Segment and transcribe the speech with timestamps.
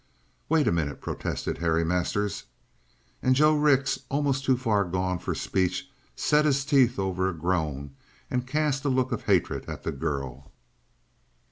[0.49, 2.45] "Wait a minute," protested Harry Masters.
[3.21, 7.91] And Joe Rix, almost too far gone for speech, set his teeth over a groan
[8.27, 10.51] and cast a look of hatred at the girl.